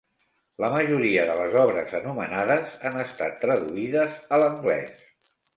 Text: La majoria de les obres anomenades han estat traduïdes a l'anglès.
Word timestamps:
La 0.63 0.69
majoria 0.75 1.25
de 1.31 1.35
les 1.41 1.57
obres 1.65 1.93
anomenades 1.99 2.73
han 2.91 2.99
estat 3.05 3.39
traduïdes 3.47 4.19
a 4.39 4.45
l'anglès. 4.47 5.07